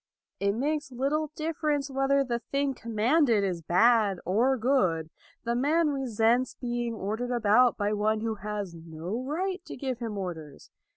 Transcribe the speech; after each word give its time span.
It 0.39 0.53
makes 0.55 0.91
little 0.91 1.29
difference 1.35 1.91
whether 1.91 2.23
the 2.23 2.39
thing 2.39 2.73
commanded 2.73 3.43
is 3.43 3.61
bad 3.61 4.19
or 4.25 4.57
good. 4.57 5.11
The 5.43 5.53
man 5.53 5.89
resents 5.89 6.55
being 6.55 6.95
ordered 6.95 7.29
about 7.29 7.77
by 7.77 7.93
one 7.93 8.21
who 8.21 8.33
has 8.33 8.73
no 8.73 9.21
right 9.23 9.63
to 9.65 9.75
give 9.77 9.99
him 9.99 10.17
orders. 10.17 10.71